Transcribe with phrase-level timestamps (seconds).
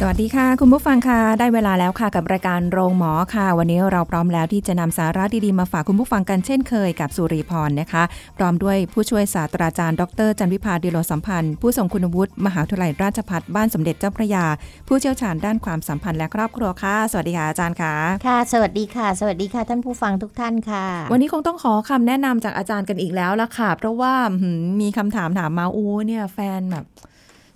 [0.00, 8.02] สวัสดีค่ะ คุณผู้ฟังค่ะ ได้เวลาแล้วค่ะกับรายการโรงหมอค่ะ วันนี้เราพร้อมแล้วที่จะนำสาระดีๆมาฝากคุณผู้ฟังกันเช่นเคยกับสุริพรนะคะ
[8.36, 14.44] พร้อมด้วยผู้ช่วยศาสตราจารย์ ดร จันวิพาดิโลสัมพันธ์ ผู้ทรงคุณวุฒิมหาวิทยาลัยราชภัฏบ้านสมเด็จเจ้าพระยา
[14.88, 17.94] ผู้เชี่ยวชาญด้านความสัมพันธ์และครอบครัวค่ะ สวัสดีค่ะอาจารย์ค่ะ
[18.26, 26.86] ค่ะ สวัสดีค่ะ สวัสดีค่ะท่านผู้ฟังทุกท่านค่ะ วันนี้คงต้องขอคำแนะนำจากอาจารย์กันอีกแล้วละค่ะ เพราะว่าหืมมีคำถามถามมาอู้เนี่ยแฟนแบบ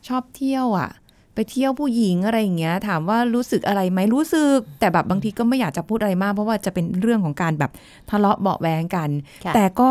[0.09, 0.99] ชอบเที่ยวอะ่ะไป
[1.50, 7.70] เที่ยวผู้หญิงอะไรอย่างเงี้ย ถามว่ารู้สึกอะไรไหมรู้สึก แต่แบบบางทีก็ไม่อยากจะพูดอะไรมากเพราะว่าจะเป็นเรื่องของการแบบ
[8.10, 9.10] ทะเลาะเบาะแวงกัน
[9.45, 9.90] ค่ะแต่ก็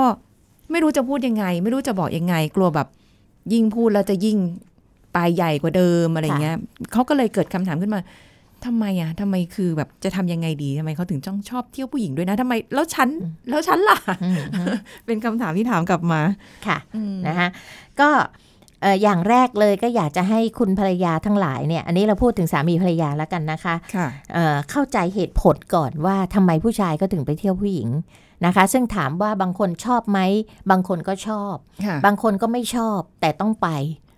[0.71, 2.87] ไม่รู้จะพูดยังไง ไม่รู้จะบอกยังไง กลัวแบบ
[3.53, 4.37] ยิ่งพูดแล้วจะยิ่ง
[5.15, 6.57] ปลายใหญ่กว่าเดิมอะไรเงี้ย
[6.91, 8.02] เขาก็เลยเกิดคำถามขึ้นมา
[8.65, 13.09] ทำไมอะทำไมคือแบบจะทำยังไงดีทำไมเขาถึงจ้องชอบเที่ยวผู้หญิงด้วยนะทำไมแล้วฉัน
[13.49, 14.65] แล้วฉันล่ะอืมอืม
[15.05, 16.21] เป็นคำถามที่ถามกลับมา
[16.67, 16.77] ค่ะ
[17.27, 17.49] นะคะ
[17.99, 18.09] ก็
[18.48, 27.89] เอ่ออย่างแรกเลยก็อยากจะให้คุณภรรยาทั้งหลายเนี่ย อันนี้เราพูดถึงสามีภรรยาแล้วกันนะคะค่ะเอ่อเข้าใจเหตุผลก่อนว่าทำไมผู้ชายก็ถึงไปเที่ยวผู้หญิง
[28.45, 30.19] นะคะ ซึ่งถามว่าบางคนชอบไหม
[30.71, 31.55] บางคนก็ชอบ
[31.86, 33.67] ค่ะบางคนก็ไม่ชอบแต่ต้องไป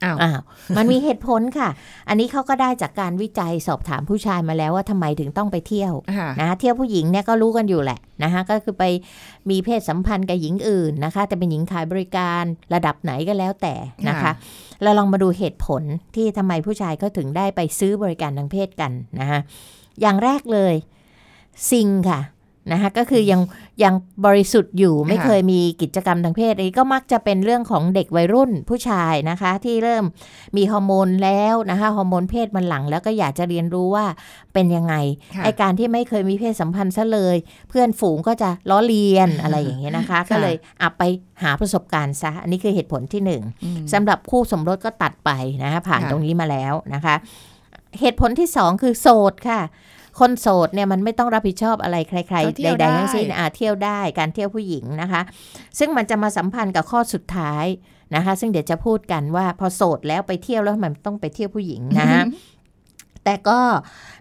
[0.04, 0.42] อ้าวอ้าว
[0.78, 1.70] มันมีเหตุผลค่ะ
[2.10, 8.84] อันนี้เขาก็ได้จากการวิจัยสอบถามผู้ชายมาแล้วว่าทำไมถึงต้องไปเที่ยวค่ะนะคะเที่ยวผู้หญิงเนี่ยก็รู้กันอยู่แหละนะคะก็คือไป
[9.50, 13.74] มีเพศสัมพันธ์กับหญิงอื่นนะคะ แต่เป็นหญิงขายบริการระดับไหนก็แล้วแต่
[14.10, 14.34] นะคะค่ะ
[14.84, 15.84] เราลองมาดูเหตุผล
[16.16, 19.40] ที่ทำไมผู้ชายก็ถึงได้ไปซื้อบริการทางเพศกันนะคะ
[20.02, 20.76] อย่างแรกเลย
[21.70, 22.20] ซิงค่ะ
[22.72, 23.42] นะคะก็คือยัง
[23.84, 23.94] ยัง
[24.26, 30.04] บริสุทธิ์อยู่ไม่ค่ะเคยมีกิจกรรมทางเพศอันนี้ก็มักจะเป็นเรื่องของเด็กวัยรุ่นผู้ชายนะคะ ที่เริ่ม
[30.58, 34.06] มีฮอร์โมนแล้วนะคะฮอร์โมนเพศมันหลังแล้วก็อยากจะเรียนรู้ว่า
[34.54, 34.96] เป็นยังไง
[35.36, 37.38] ค่ะไอการที่ไม่เคยมีเพศสัมพันธ์ซะเลย
[37.70, 41.04] เพื่อนฝูงก็จะล้อเลียนอะไรอย่างเงี้ยนะคะค่ะก็เลยอับไป
[41.44, 45.32] หาประสบการณ์ซะ อันนี้คือเหตุผลที่หนึ่งอืมสำหรับคู่สมรสก็ตัดไป
[45.64, 47.16] นะคะผ่านค่ะตรงนี้มาแล้วนะคะ
[48.00, 49.62] เหตุผลที่สองคือโสดค่ะ
[50.20, 55.22] คนโสดเนี่ยมันไม่ต้องรับผิดชอบอะไรใครก็ๆเที่ยวใดได้ๆทั้งสิ้นอาเที่ยวได้การเที่ยวผู้หญิงนะคะ
[55.80, 57.66] ซึ่งมันจะมาสัมพันธ์กับข้อสุดท้าย
[58.16, 62.24] นะคะ ซึ่งเดี๋ยวจะพูดกันว่าพอโสดแล้วไปเที่ยวแล้วมันต้องไปเที่ยวผู้หญิงนะฮะ
[63.24, 63.60] แต่ก็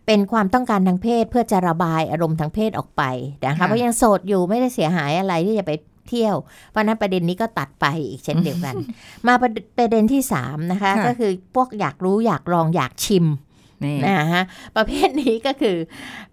[0.06, 3.02] เป็นความต้องการทางเพศเพื่อจะระบายอารมณ์ทางเพศออกไป
[3.46, 5.72] นะคะค่ะเพราะยังโสดอยู่ไม่ได้เสียหายอะไรที่จะไป
[6.08, 6.36] เที่ยว
[6.70, 8.74] เพราะฉะนั้นประเด็นนี้ก็ตัดไปอีกเช่นเดียวกัน
[9.26, 13.26] มาประเด็นประเด็นที่สามนะคะค่ะก็คือพวกอยากรู้อยากลองอยากชิม
[13.84, 14.44] นี่นะฮะ
[14.76, 15.76] ประเภทนี้ก็คือ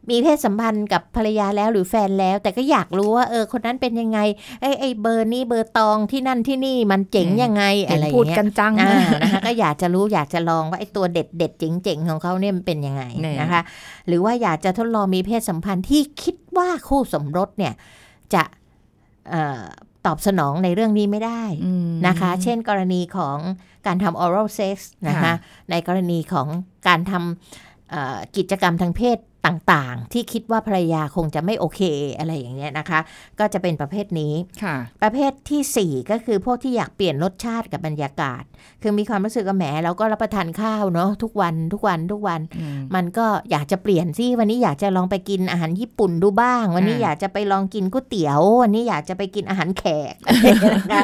[0.10, 4.20] มีเพศสัมพันธ์กับภรรยาแล้วหรือแฟนแล้ว แต่ก็อยากรู้ว่าเออคนนั้นเป็นยังไง
[4.62, 13.62] ไอ้ไอ้เบอร์นี้เบอร์ตองที่นั่นที่นี่มันเจ๋งยังไงเห็อะนไรอพูดย่างเงี้ยกันจังอ่านะนะคะก็อยากจะรู้อยากจะลองว่าไอ้ตัวเด็ดเด็ดๆเจ๋งๆของเขาเนี่ยมันเป็นยังไงเนี่ยนะคะ
[14.08, 17.74] หรือว่าอยากจะทดลองมีเพศสัมพันธ์ที่คิดว่าคู่สมรสเนี่ย
[18.34, 18.44] จะ
[19.30, 19.64] เอ่อ
[20.08, 23.38] ตอบสนองในเรื่องนี้ไม่ได้อืมนะคะ เช่นกรณีของ
[23.88, 25.34] การทำ oral sex นะคะค่ะ
[25.72, 26.48] ในกรณีของ
[26.88, 31.82] การทำเอ่อกิจกรรมทางเพศ ต่างๆ ที่คิดว่าภรรยาคงจะไม่โอเค
[32.18, 33.00] อะไรอย่างเงี้ยนะคะ
[33.40, 38.44] ก็จะเป็นประเภทนี้ค่ะประเภททีสี่ 4 ก็คือพวกที่อยากเปลี่ยนรสชาติกับบรรยากาศ
[38.82, 51.04] คือมีความรู้สึกว่าแหมเราก็รับประทานข้าวเนาะทุกวันทุกวันทุกวันอืมมันก็อยากจะเปลี่ยนสิวันนี้อยากจะลองไปกินอาหารญี่ปุ่นดูบ้าง วันนี้อ่าอยากจะไปลองกินก๋วยเตี๋ยว วันนี้อยากจะไปกินอาหารแขกนะคะ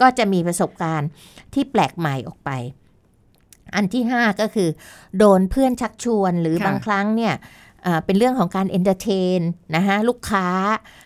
[0.00, 1.08] ก็จะมีประสบการณ์
[1.54, 2.50] ที่แปลกใหม่ออกไป
[3.76, 4.68] อันที่ห้าก็คือ
[5.18, 7.34] โดนเพื่อนชักชวนหรือค่ะบางครั้งเนี่ย
[7.84, 9.40] เอ่อเป็นเรื่องของการ entertain
[9.76, 10.46] นะคะลูกค้า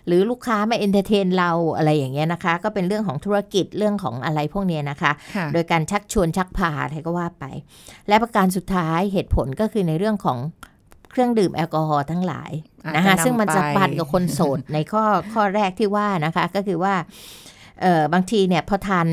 [0.07, 7.45] หรือลูกค้ามา entertain เราอะไรอย่างเงี้ยนะคะ ก็เป็นเรื่องของธุรกิจเรื่องของอะไรพวกเนี้ยนะคะค่ะโดยการชักชวนชักพาอะไรก็ว่าไป
[8.09, 10.39] และประการสุดท้ายเหตุผลก็คือในเรื่องของ
[11.11, 12.51] เครื่องดื่มแอลกอฮอล์ทั้งหลาย
[12.85, 16.95] อาจนะคะจะซึ่งมันจะไปปันกับคนโสดในข้อข้อแรกที่ว่านะคะ ก็คือว่า
[17.83, 19.07] เออบางทีเนี่ยพอทาน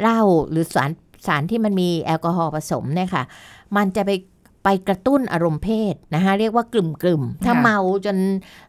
[0.00, 0.20] เหล้า
[0.50, 0.90] หรือสาร
[1.26, 3.22] สารที่มันมีแอลกอฮอล์ผสมเนี่ยค่ะ
[3.76, 4.10] มันจะไป
[4.64, 8.16] ไปกระตุ้นอารมณ์เพศนะคะเรียกว่ากลุ่มกลุ่มๆถ้าค่ะเมาจน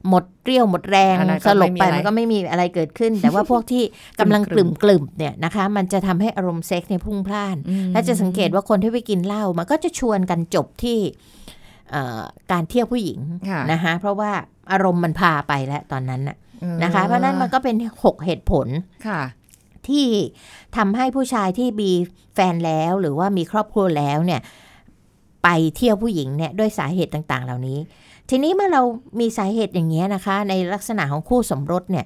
[0.08, 3.84] หมดเรี่ยวหมดแรงอันนั้นก็สลบไปไม่มีอะไรมันก็ไม่มีอะไรเกิดขึ้น แต่ว่าพวกที่
[4.20, 11.00] กำลังกกลุ่ลุ่มมกลุ่มๆเนี่ยนะคะมันจะทำให้อารมณ์เซ็กซ์เนี่ยพุ่งพล่านอืมและจะสังเกตว่าคนที่ไปกินเหล้ามันก็จะชวนกันจบที่
[11.92, 12.22] เอ่อ
[12.52, 13.20] การเที่ยวผู้หญิง
[13.50, 14.32] ค่ะนะคะเพราะว่า
[14.72, 18.68] อารมณ์มันพาไปแล้วตอนนั้นน่ะออนะคะเพราะฉะนั้นมันก็เป็น 6 เหตุผล
[19.08, 19.22] ค่ะ
[19.88, 20.08] ที่
[20.78, 21.92] ทำให้ผู้ชายที่มี
[22.36, 24.42] แฟนแล้วหรือว่ามีครอบครัวแล้วเนี่ย
[25.44, 27.80] ไปเที่ยวผู้หญิงเนี่ยด้วยสาเหตุต่างๆ เหล่านี้
[28.30, 28.82] ทีนี้เมื่อเรา
[29.20, 32.06] มีสาเหตุอย่างเงี้ยนะคะ ในลักษณะของคู่สมรสเนี่ย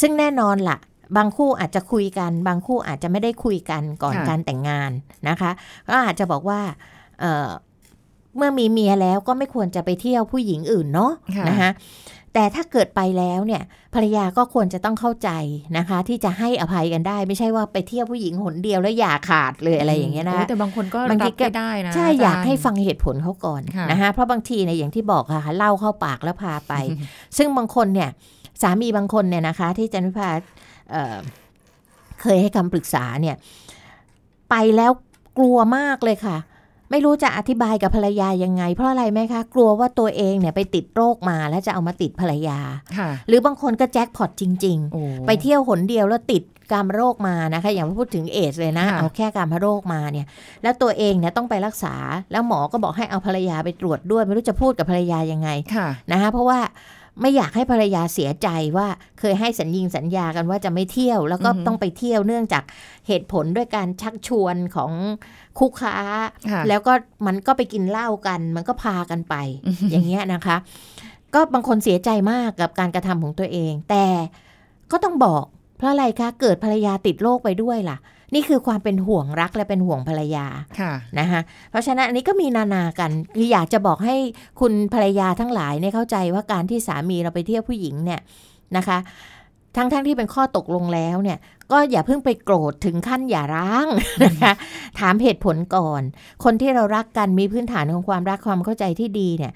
[0.00, 0.78] ซึ่งแน่นอนละ่ะ
[1.16, 4.90] บางคู่อาจจะคุยกัน บางคู่อาจจะไม่ได้คุยกันก่อนค่ะการแต่งงาน
[5.28, 5.50] นะคะ
[5.88, 6.60] ก็อาจจะบอกว่า
[7.20, 7.48] เอ่อ
[8.36, 11.70] เมื่อมีเมียแล้วก็ไม่ควรจะไปเที่ยวผู้หญิงอื่นเนาะค่ะนะคะ
[12.34, 13.62] แต่ถ้าเกิดไปแล้วเนี่ย
[13.94, 15.30] ภรรยาก็ควรจะต้องเข้าใจ
[15.78, 26.74] นะคะ ที่จะให้อภัยกันได้ ไม่ใช่ว่าไปเที่ยวผู้หญิงหนเดียวแล้วอย่าขาดเลยอะไรอย่างเงี้ยนะโแต่บางคนก็บางทีรับก็ไม่ได้นะใช่จรอยากให้ฟังเหตุผลเขาก่อนค่ะนะคะเพราะบางทีเนี่ยอย่างที่บอกค่ะเล่าเข้าปากแล้วพาไป
[27.36, 28.10] ซึ่งบางคนเนี่ย
[28.62, 30.30] สามีบางคนเนี่ยนะคะ ที่จันวิพา
[30.90, 31.16] เอ่อ
[32.22, 33.36] เคยให้คำปรึกษาเนี่ย
[34.50, 34.92] ไปแล้ว
[35.38, 36.36] กลัวมากเลยค่ะ
[36.90, 42.58] ไม่รู้จะอธิบายกับภรรยายังไง เพราะอะไรไหมคะ กลัวว่าตัวเองเนี่ยไปติดโรคมาแล้วจะเอามาติดภรรยา
[42.96, 46.42] ค่ะหรือบางคนก็แจ็คพอตจริงๆโอ้ไปเที่ยวหนเดียวแล้วติด
[46.72, 50.26] กามโรคมานะคะ อย่างพูดถึงเอสเลยนะค่ะเอาแค่กามโรคมาเนี่ย
[50.62, 51.94] แล้วตัวเองเนี่ยต้องไปรักษา
[52.32, 56.58] แล้วหมอก็บอกให้เอาภรรยาไปตรวจด้วย ไม่รู้จะพูดกับภรรยายังไงค่ะนะคะเพราะว่า
[57.20, 58.86] ไม่อยากให้ภรรยาเสียใจว่า
[59.20, 62.64] เคยให้สัญญิงสัญญากันว่าจะไม่เที่ยว แล้วก็อือฮึต้องไปเที่ยวเนื่องจาก
[63.06, 64.92] เหตุผลด้วยการชักชวนของ
[65.58, 65.96] คู่ค้า
[66.50, 66.92] ค่ะแล้วก็
[67.26, 69.34] มันก็ไปกินเหล้ากัน มันก็พากันไป
[69.90, 70.56] อย่างเงี้ยนะคะ
[71.34, 74.06] ก็บางคนเสียใจมากกับการกระทำของตัวเอง แต่
[74.90, 75.44] ก็ต้องบอก
[75.76, 77.96] เพราะอะไรคะเกิดภรรยาติดโรคไปด้วยล่ะ
[78.34, 80.46] นี่คือความเป็นห่วงรักและเป็นห่วงภรรยา
[80.80, 81.40] ค่ะนะคะ
[81.70, 84.16] เพราะฉะนั้นอันนี้ก็มีนานากันคืออยากจะบอกให้
[84.60, 88.20] คุณภรรยาทั้งหลายเนี่ยเข้าใจว่าการที่สามีเราไปเที่ยวผู้หญิงเนี่ย
[88.76, 88.98] นะคะ
[89.76, 91.38] ทั้งๆทที่เป็นข้อตกลงแล้วเนี่ย
[91.72, 93.86] ก็อย่าเพิ่งไปโกรธถึงขั้นอย่าร้าง
[94.24, 94.52] นะคะ
[95.00, 96.02] ถามเหตุผลก่อน
[96.44, 99.52] คนที่เรารักกันมีพื้นฐานของความรักความเข้าใจที่ดีเนี่ย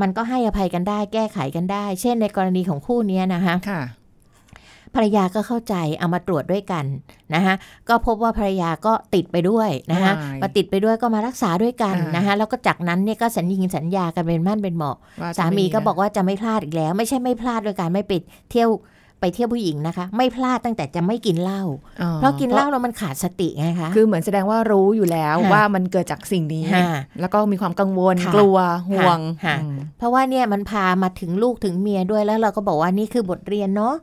[0.00, 3.82] มันก็ให้อภัยกันได้แก้ไขกันได้ เช่นในกรณีของคู่เนี้ยนะคะค่ะ
[4.94, 6.84] ภรรยาก็เข้าใจเอามาตรวจด้วยกัน
[7.34, 7.54] นะคะ
[7.88, 18.12] ก็พบว่าภรรยาก็ติดไปด้วยนะคะว้ายพอติดไปด้วยก็มารักษาด้วยกันอ่านนะคะแล้วก็จากนั้นเนี่ยก็สัญญิงสัญญากันเป็นมั่นเป็นเหมาะว่าจะสามีก็นะบอกว่าจะไม่พลาดอีกแล้ว ไม่ใช่ไม่พลาดโดยการไม่ไป
[18.50, 18.70] เที่ยว
[19.20, 21.62] ไปเที่ยวผู้หญิงนะคะ ไม่พลาดตั้งแต่จะไม่กินเหล้า
[22.02, 26.82] อ๋อเพราะกินเหล้าแล้วมันขาดสติไงคะคือเหมือนแสดงว่ารู้อยู่แล้วค่ะว่ามันเกิดจากสิ่งนี้ค่ะ
[27.20, 28.56] แล้วก็มีความกังวลค่ะกลัว
[28.90, 33.94] ห่วงค่ะอืมเพราะว่าเนี่ยมันพามาถึงลูกถึงเมียด้วยแล้วเราก็บอกว่านี่คือบทเรียนเนาะ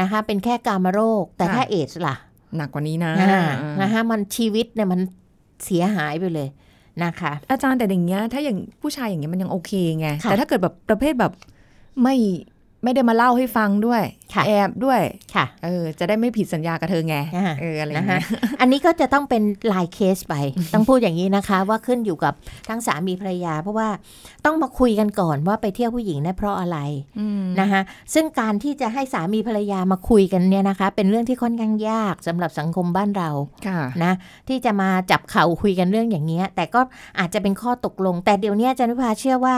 [0.00, 2.16] นะคะเป็นแค่กามโรค แต่ค่ะถ้าเอดสล่ะ
[2.56, 5.00] หนักกว่านี้นะอ่าอ่านะคะมันชีวิตเนี่ยมัน
[5.64, 6.48] เสียหายไปเลย
[7.04, 11.32] นะคะ อาจารย์แต่อย่างเงี้ยถ้าอย่างผู้ชายอย่างเงี้ยมันยังโอเคไงค่ะแต่ถ้าเกิดแบบประเภทแบบ
[12.02, 12.14] ไม่
[12.84, 14.02] ไม่ได้มาเล่าให้ฟังด้วย
[14.34, 15.00] ค่ะแอบด้วย
[15.34, 19.42] ค่ะเออจะได้ไม่ผิดสัญญากับเธอไงอ่าเอออะไรอย่างนะคะเงี้ยอันนี้ก็จะต้องเป็น
[19.72, 20.34] ลายเคสไป
[20.74, 22.34] ต้องพูดอย่างนี้นะคะ ว่าขึ้นอยู่กับ
[22.68, 23.88] ทั้งสามีภรรยา เพราะว่า
[24.46, 26.78] ต้องมาคุยกันก่อนว่าไปเที่ยวผู้หญิงเนี่ยเพราะอะไร
[27.18, 27.80] อืมนะคะ
[28.14, 33.30] ซึ่งการที่จะให้สามีภรรยามาคุยกันเนี่ยนะคะ เป็นเรื่องที่ค่อนข้างยากสำหรับสังคมบ้านเรา
[33.66, 34.12] ค่ะนะ
[34.48, 36.80] ที่จะมาจับเข่าคุยกันเรื่องอย่างเงี้ยแต่ก็
[37.18, 39.56] อาจจะเป็นข้อตกลง แต่เดี๋ยวนี้อาจันวิภาเชื่อว่า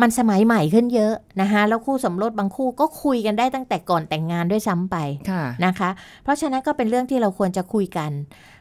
[0.00, 4.96] มันสมัยใหม่ขึ้นเยอะนะคะแล้วคู่สมรสบางคู่ก็คุยกันได้ตั้งแต่ก่อนแต่งงานด้วยซ้ำไป
[5.30, 5.90] ค่ะนะคะ
[6.22, 8.10] เพราะฉะนั้นก็เป็นเรื่องที่เราควรจะคุยกัน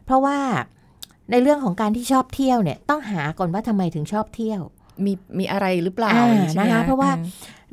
[0.06, 0.38] เพราะว่า
[1.32, 4.62] ในเรื่องของการที่ชอบเที่ยวเนี่ยต้องหาก่อนว่าทำไมถึงชอบเที่ยว
[5.06, 7.26] มีมีอะไรหรือเปล่าอ่าอย่างงี้ใช่ไหมนะคะเพราะว่าอืม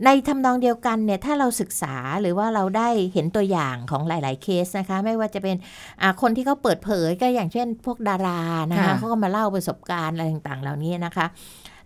[0.05, 5.57] ในทำนองเดียวกันเนี่ยถ้าเราศึกษาหรือว่าเราได้เห็นตัวอย่างของหลาย ๆ เคสนะคะ ไม่ว่าจะเป็น
[6.03, 8.41] อ่าคนที่เขาเปิดเผยก็อย่างเช่น พวกดารา
[8.73, 11.27] นะคะเขาก็มาเล่าประสบการณ์อะไรต่าง ๆ เหล่านี้นะคะ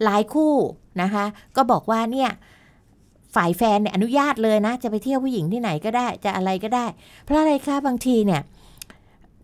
[0.04, 0.54] หลายคู่
[1.02, 1.24] นะคะ
[1.56, 2.30] ก็บอกว่าเนี่ย
[3.34, 6.86] ฝ่ายแฟนเนี่ยอนุญาตเลยนะ จะไปเที่ยวผู้หญิงที่ไหนก็ได้จะอะไรก็ได้
[7.24, 8.40] เพราะอะไรคะบางทีเนี่ย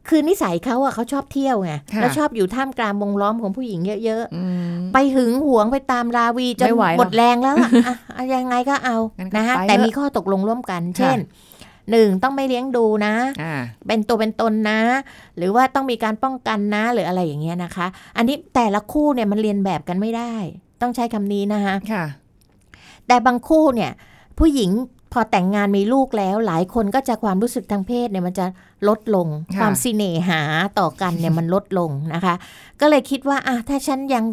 [0.08, 4.42] คือนิสัยเขาอะเขาชอบเที่ยวไงค่ะแล้วชอบอยู่ท่ามกลางวงล้อมของผู้หญิงเยอะอื
[4.76, 11.18] มๆไปหึงหวงไปตามราวีจนไม่ไหวหรอกหมดแรงแล้วอะอะอะยังไงก็เอางั้นก็นะฮะไปแต่เถอะมีข้อตกลงร่วมกัน เช่น
[11.90, 13.54] หนึ่งต้องไม่เลี้ยงดูนะอ่า
[13.86, 14.80] เป็นตัวเป็นตนนะ
[15.36, 17.86] หรือว่าต้องมีการป้องกันนะ หรืออะไรอย่างเงี้ยนะคะ
[18.16, 20.34] อันนี้แต่ละคู่เนี่ยมันเลียนแบบกันไม่ได้
[20.82, 22.04] ต้องใช้คำนี้นะคะค่ะ
[23.06, 23.90] แต่บางคู่เนี่ย
[24.38, 24.70] ผู้หญิง
[25.12, 28.46] พอแต่งงานมีลูกแล้ว หลายคนก็จะความรู้สึกทางเพศเนี่ยมันจะ
[28.88, 30.40] ลดลงค่ะความสิเนหา
[30.78, 32.34] ต่อกันเนี่ยมันลดลงนะคะ
[32.80, 34.24] ก็เลยคิดว่าอะถ้าฉันยัง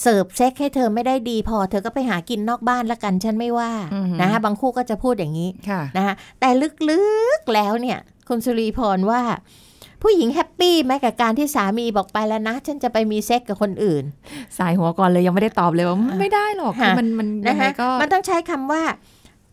[0.00, 6.48] เสิร์ฟเซ็กส์ให้เธอไม่ได้ดีพอ เธอก็ไปหากินนอกบ้านละกันฉันไม่ว่าอือหือนะคะบางคู่ก็จะพูดอย่างนี้ค่ะนะคะแต่
[6.90, 7.02] ลึ
[7.38, 9.22] กๆแล้วเนี่ย คุณสุรีพรว่า
[10.02, 14.04] ผู้หญิงแฮปปี้ไหมกับการที่สามีบอกไปแล้วนะ ฉันจะไปมีเซ็กกับคนอื่น
[14.58, 18.82] สายหัวก่อนเลยยังไม่ได้ตอบเลยว่าไม่ได้หรอกค่ะคือมันมันยันะงไงคะก็มันต้องใช้คำว่า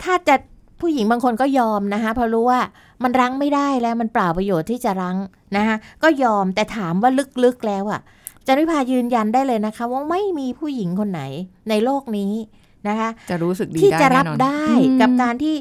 [0.03, 0.35] ถ้าจะ
[0.81, 2.61] ผู้หญิงบางคนก็ยอมนะคะเพราะรู้ว่า
[3.03, 5.17] มันรั้งไม่ได้แล้วมันเปล่าประโยชน์ที่จะรั้ง
[5.57, 7.11] นะคะก็ยอมแต่ถามว่า
[7.43, 8.01] ลึกๆแล้วอะ่ะ
[8.45, 11.21] จันวิพายืนยันได้เลยนะคะ ว่าไม่มีผู้หญิงคนไหน
[11.69, 12.33] ในโลกนี้
[12.87, 15.55] นะคะจะรู้สึกดีที่ได้จะรับแน่นอนได้อืมกับการที่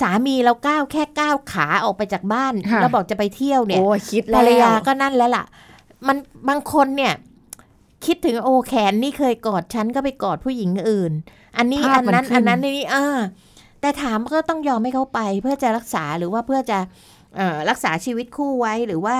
[0.00, 5.44] สามีเราก้าวแค่ก้าวขาออกไปจากบ้านค่ะแล้วบอกจะไปเที่ยวเนี่ยโอ้ยคิดภแล้รวรยาก็นั่นแล้วล่ะ
[6.06, 6.16] มัน
[6.48, 7.12] บางคนเนี่ย
[8.06, 11.12] คิดถึงโอแขนนี่เคยกอดฉันก็ไปกอดผู้หญิงอื่น
[11.58, 13.18] อันนี้ภาพอันนั้นมันขึ้นอันนั้นอันนี้อ่า
[13.80, 16.78] แต่ถามก็ต้องยอมให้เขาไปเพื่อจะรักษาหรือว่าเพื่อจะ
[17.36, 19.16] เอ่อรักษาชีวิตคู่ไว้หรือว่า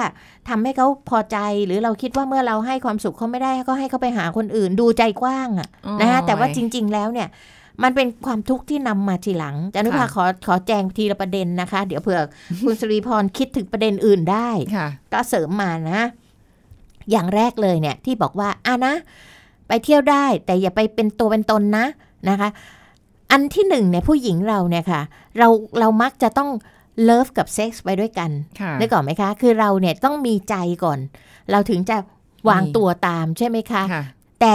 [0.49, 5.69] ทำให้เขาพอใจหรือเราคิดว่าเมื่อเราให้ความสุขเขาไม่ได้ก็ให้เขาไปหาคนอื่นดูใจกว้างอะ
[6.00, 7.29] นะคะแต่ว่าจริง ๆ แล้วเนี่ย
[7.83, 12.21] มันเป็นความทุกข์ที่นำมาทีหลังจานุภาค่ะขอขอแจงทีละประเด็นนะคะ เดี๋ยวเผื่อ
[12.65, 16.03] คุณสุริพรคิดถึงประเด็นอื่นได้ค่ะก็เสริมมานะ
[17.11, 18.95] อย่างแรกเลยเนี่ยที่บอกว่าอะนะ
[19.69, 21.87] ไปเที่ยวได้แต่อย่าไปเป็นตัวเป็นตนนะ
[22.29, 22.49] นะคะ
[23.30, 25.02] อันที่หนึ่งเนี่ยผู้หญิงเราเนี่ยค่ะ
[25.38, 25.49] เรา
[25.80, 26.50] เรามักจะต้อง
[27.04, 28.30] เลิฟกับเซ็กส์ไปด้วยกัน
[28.61, 30.54] ค่ะนึกออกไหมคะ คือเราเนี่ยต้องมีใจ
[30.85, 30.99] ก่อน
[31.50, 31.97] เราถึงจะ
[32.49, 34.04] วางมีตัวตามใช่ไหมคะค่ะ
[34.40, 34.52] แต่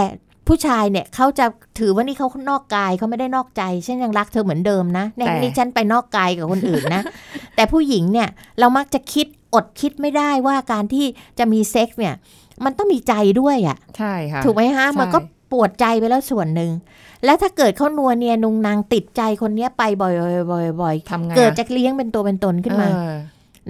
[0.48, 1.46] ผู้ชายเนี่ยเขาจะ
[1.78, 7.02] ถือว่านี่เขานอกกายเขาไม่ได้นอกใจฉันยังรักเธอเหมือนเดิมนะในแต่นี่ฉันไปนอกกายกับคนอื่นนะ
[7.56, 8.28] แต่ผู้หญิงเนี่ย
[8.60, 11.06] เรามักจะคิดอดคิดไม่ได้ว่าการที่
[11.38, 12.14] จะมีเซ็กซ์เนี่ย
[12.64, 15.18] มันต้องมีใจด้วยอะ่ะ ใช่ค่ะ ถูกไหมฮะใช่มันก็
[15.54, 16.70] ปวดใจไปแล้วส่วนหนึ่ง
[17.24, 23.12] แล้วถ้าเกิดเขานัวเนียนุงนางติดใจคนเนี้ยไปบ่อยๆๆทำไงๆเกิดจะเลี้ยงเป็นตัวเป็นตนขึ้นมาเออ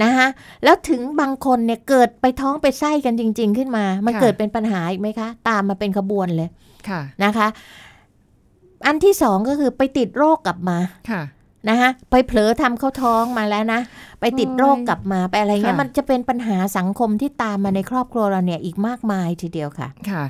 [0.03, 0.29] นะคะ
[0.65, 6.49] แล้วถึงบางคนเนี่ยเกิดไปท้องไปไส้กันจริง ๆ ขึ้นมา มันค่ะเกิดเป็นปัญหาอีกไหมคะ ตามมาเป็นขบวนเลย
[6.89, 7.47] ค่ะนะคะ
[8.87, 10.79] อันที่สองก็คือไปติดโรคกลับมา
[11.11, 11.23] ค่ะ
[11.69, 13.81] นะคะไปเผลอทำเข้าท้องมาแล้วนะ
[14.21, 20.25] ไปติดโรคกลับมาไปอะไรเงี้ยค่ะมันจะเป็นปัญหาสังคมที่ตามมาในครอบครัวเราเนี่ยอีกมากมายทีเดียวค่ะค่ะ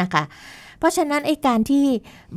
[0.00, 0.22] นะคะ
[0.80, 1.86] เพราะฉะนั้นไอ้การที่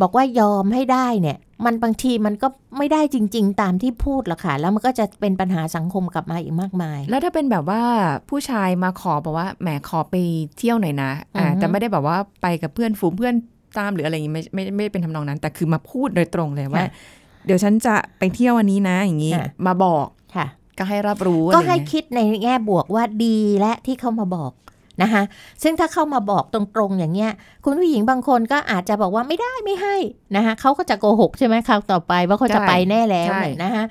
[0.02, 2.48] บอกว่ายอมให้ได้เนี่ย มันบางทีมันก็
[2.78, 7.82] ไม่ได้จริง ๆ ตามที่พูดหรอกค่ะ แล้วมันก็จะเป็นปัญหาสังคมกลับมาอีกมากมาย แล้วถ้าเป็นแบบว่า
[8.30, 10.16] ผู้ชายมาขอบอกว่าแหมขอไป
[10.58, 13.36] เที่ยวหน่อยนะอ่าอือฮึแต่ไม่ได้แบบว่าไปกับเพื่อนฝูงเพื่อน
[13.78, 16.90] ตามหรืออะไรอย่างงี้ไม่ไม่ไม่เป็นทำนองนั้น แต่คือมาพูดโดยตรงเลยว่าค่ะ
[17.46, 20.48] เดี๋ยวฉันจะไปเที่ยววันนี้นะอย่างนี้ค่ะมาบอกค่ะ
[20.78, 24.52] ก็ให้รับรู้ก็อะไรให้อย่างเงี้ยคิดในแง่บวกว่าดีและที่เข้ามาบอก
[25.02, 25.24] นะคะ
[25.64, 27.32] ซึ่งถ้าเข้ามาบอกตรงๆอย่างเงี้ย
[27.64, 29.96] คุณผู้หญิงบางคนก็อาจจะบอกว่าไม่ได้ไม่ให้
[30.36, 33.84] นะคะเขาก็จะโกหกใช่ไหมคราวต่อไปว่าเขาจะไปแน่แล้วเนี่ยนะคะ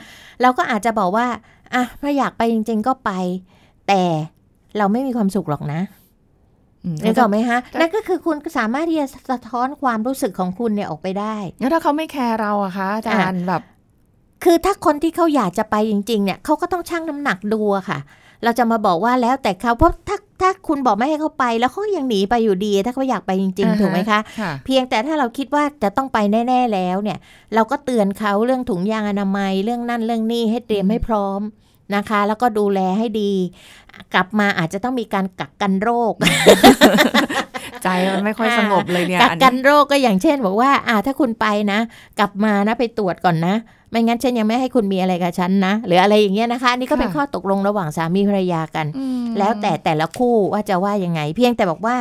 [0.42, 1.26] เราก็อาจจะบอกว่า
[1.74, 3.10] อะถ้าอยากไปจริง ๆ ก็ไป
[3.88, 4.02] แต่
[4.78, 5.80] เราไม่มีความสุขหรอกนะ
[6.84, 13.62] อืมนึกออกไหมฮะแต่นั่นก็คือคุณสามารถที่จะสะท้อนความรู้สึกของคุณเนี่ยออกไปได้ แล้วถ้าเขาไม่แคร์เราอะคะอาจารย์แบบ
[14.44, 17.98] คือถ้าคนที่เขาอยากจะไปจริง ๆ เนี่ยเขาก็ต้องชั่งน้ำหนักดูอะค่ะ
[18.44, 26.18] เราจะมาบอกว่าแล้วแต่เขาเพราะถ้าถ้าคุณบอกไม่ให้เขาไป แล้วเขาก็ยังหนีไปอยู่ดี ถ้าเขาอยากไปจริงอ่าฮะๆถูกไหมคะค่ะเพียงแต่ถ้าเราคิดว่าจะต้องไป
[26.48, 27.18] แน่ ๆแล้วเนี่ย
[27.54, 31.40] เราก็เตือนเขาเรื่องถุงยางอนามัยเรื่องนั่นเรื่องนี้ให้เตรียมให้พร้อม
[31.96, 33.32] นะคะ แล้วก็ดูแลให้ดี
[34.14, 36.14] กลับมาอาจจะต้องมีการกักกันโรค
[37.82, 41.78] ใจมันไม่ค่อยสงบเลยเนี่ยกักอันกันี้นโรคก็อย่างเช่น บอกว่าอ่าถ้าคุณไปนะ
[42.18, 43.54] กลับมานะไปตรวจก่อนนะ
[43.92, 51.96] ไม่งั้นฉันยังไม่ให้คุณมีอะไรกับฉันนะ หรืออะไรอย่างเงี้ยนะคะอันนี่ก็เป็นค่ะข้อตกลงระหว่างสามีภรรยากันอืมแล้วแต่แต่ละคู่ว่าจะว่ายังไง เพียงแต่บอกว่า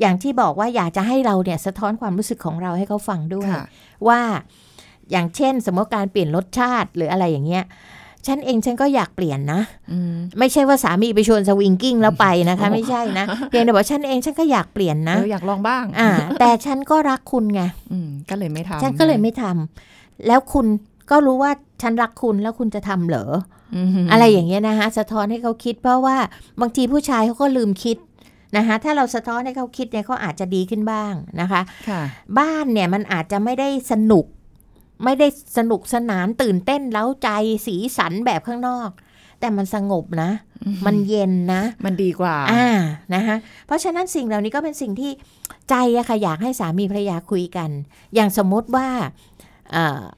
[0.00, 3.64] อย่างที่บอกว่าอยากจะให้เราเนี่ยสะท้อนความรู้สึกของเราให้เขาฟังด้วยค่ะ
[4.08, 4.20] ว่า
[5.10, 7.64] อย่างเช่น สมมติการเปลี่ยนรสชาติหรืออะไรอย่างเงี้ย
[8.26, 9.60] ฉันเองฉันก็อยากเปลี่ยนนะ
[9.92, 17.62] อืมไม่ใช่ว่าสามีไปชวนสวิงกิ้งแล้วไปนะคะ ไม่ใช่นะเพียงแต่บอกฉันเองฉันก็อยากเปลี่ยนนะเอออยากลองบ้าง อ่า แต่ฉันก็รักคุณไง
[17.92, 20.66] อืมก็เลยไม่ทำฉันก็เลยไม่ทำแล้วคุณ
[21.10, 21.50] ก็รู้ว่า
[21.82, 23.26] ฉันรักคุณแล้วคุณจะทำเหรอ
[24.04, 26.16] มอะไรอย่างเงี้ยนะคะสะท้อนให้เขาคิดเพราะว่า
[26.60, 27.96] บางทีผู้ชายเขาก็ลืมคิด
[28.56, 32.02] นะคะถ้าเราสะท้อนให้เขาคิดเนี่ยเขาอาจจะดีขึ้นบ้างนะคะค่ะ
[32.38, 34.26] บ้านเนี่ยมันอาจจะไม่ได้สนุก
[35.04, 37.28] ไม่ได้สนุกสนานตื่นเต้นเล้าใจ
[37.66, 38.90] สีสันแบบข้างนอก
[39.40, 40.30] แต่มันสงบนะ
[40.86, 42.68] มันเย็นนะ มันดีกว่าอ่า
[43.14, 43.36] นะคะ
[43.66, 45.10] เพราะฉะนั้นสิ่งเหล่านี้ก็เป็นสิ่งที่
[45.70, 47.70] ใจอะค่ะอยากให้สามีภรรยาคุยกัน
[48.14, 49.08] อย่างสมมติว่าเอ่อ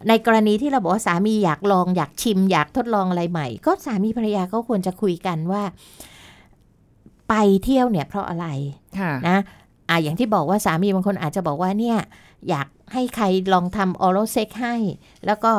[0.09, 5.63] ในกรณีที่เราบอกว่าสามีอยากลองอยากชิมอยากทดลองอะไรใหม่ ก็สามีภรรยาก็ควรจะคุยกันว่า
[7.29, 8.47] ไปเที่ยวเนี่ยเพราะอะไร
[8.99, 9.39] ค่ะนะ
[9.89, 11.99] อ่าอย่างที่บอกว่าสามีบางคนอาจจะบอกว่าเนี่ย
[12.49, 14.75] อยากให้ใครลองทำออ l เซ็กให้
[15.27, 15.53] แล้วก็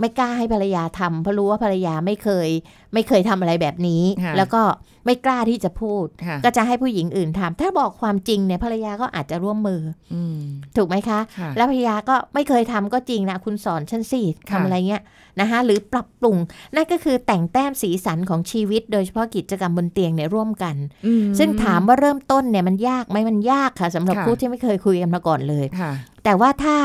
[0.00, 2.48] ไม่กล้าให้ภรรยาทำเพราะรู้ว่าภรรยาไม่เคย
[2.94, 4.62] ไม่เคยทำอะไรแบบนี้ค่ะแล้วก็
[5.06, 9.80] ไม่กล้าที่จะพูดค่ะก็จะให้ผู้หญิงอื่นทำถ้าบอกความจริงเนี่ยภรรยาก็อาจจะร่วมมือ
[10.14, 10.40] อืม
[10.76, 15.02] ถูกไหมคะค่ะแล้วภรรยาก็ไม่เคยทำก็จริงนะ คุณสอนฉันสิค่ะทำอะไรเงี้ย
[15.40, 16.36] นะคะหรือปรับปรุง
[16.74, 20.76] นั่นก็คือแต่งแต้มสีสันของชีวิต โดยเฉพาะกิจกรรมบนเตียงเนี่ยร่วมกัน
[21.06, 25.92] อืมซึ่งถามว่าเริ่มต้นเนี่ยมันยากไหมมันยากค่ะสำหรับค่ะคู่ที่ไม่เคยคุยกันมาก่อนเลยค่ะ
[26.24, 26.76] แต่ว่าถ้า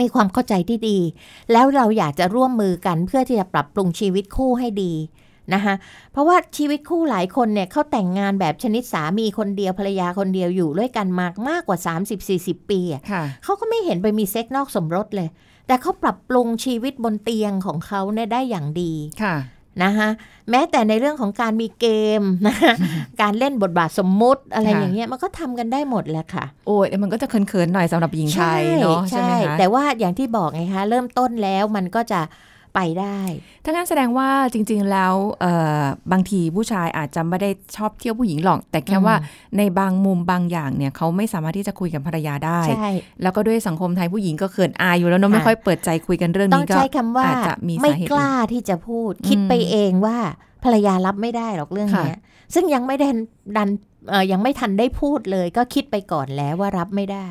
[0.00, 0.98] มีความเข้าใจที่ดี
[1.52, 4.92] แล้วเราอยากจะร่วมมือกันเพื่อที่จะปรับปรุงชีวิตคู่ให้ดี
[5.54, 5.74] นะคะ
[6.12, 11.78] เพราะว่าชีวิตคู่หลายคนเนี่ยเขาแต่งงานแบบชนิดสามีคนเดียวภรรยาคนเดียวอยู่ด้วยกันมากมากกว่า
[12.24, 15.28] 30-40 ปีอะค่ะเขาก็ไม่เห็นไปมีเซ็กนอกสมรสเลย
[15.66, 19.36] แต่เขาปรับปรุงชีวิตบนเตียงของเขาเนี่ยได้อย่างดีค่ะ
[19.82, 20.08] นะคะ
[20.50, 21.86] แม้แต่ในเรื่องของการมีเก
[22.20, 22.72] มนะคะ
[23.22, 32.20] การเล่นบทบาทสมมุติอะไรค่ะอย่างเงี้ยมันก็ทำกันได้หมดแหละค่ะ โอ้ยมันก็จะเขินๆหน่อยสำหรับหญิงไทยเนาะใช่ไหมคะแต่ว่าอย่างที่บอกไงคะเริ่มต้นแล้วมันก็จะ
[32.74, 33.18] ไปได้
[33.64, 39.16] ถ้างั้นแสดงว่าจริง ๆ แล้วเอ่อบางทีผู้ชายอาจจะไม่ได้ชอบเที่ยวผู้หญิงหรอก แต่แค่อืมว่า
[39.58, 42.90] ในบางมุมบางอย่างเนี่ยเขาไม่สามารถที่จะคุยกับภรรยาได้ใช่
[43.22, 50.16] แล้วก็ด้วยสังคมไทยผู้หญิงก็เขินอายอยู่แล้วเนาะค่ะไม่ค่อยเปิดใจคุยกันเรื่องต้องนี้ก็ใช้คำว่าอาจจะมีไม่สาเหตุกล้าที่จะพูด คิดไปเองว่า
[50.64, 52.20] ภรรยารับไม่ได้หรอกเรื่องค่ะเนี้ย
[52.54, 53.08] ซึ่งยังไม่ได้
[53.56, 53.68] ดัน
[54.10, 57.28] เอ่อยังไม่ทันได้พูดเลย ก็คิดไปก่อนแล้วว่ารับไม่ได้